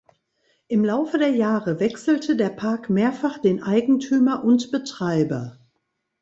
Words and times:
Im 0.67 0.83
Laufe 0.83 1.19
der 1.19 1.29
Jahre 1.29 1.79
wechselte 1.79 2.35
der 2.35 2.49
Park 2.49 2.89
mehrfach 2.89 3.37
den 3.37 3.61
Eigentümer 3.61 4.43
und 4.43 4.71
Betreiber. 4.71 5.59